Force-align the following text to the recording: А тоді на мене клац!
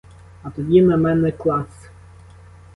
А 0.43 0.49
тоді 0.49 0.81
на 0.81 0.97
мене 0.97 1.31
клац! 1.31 1.89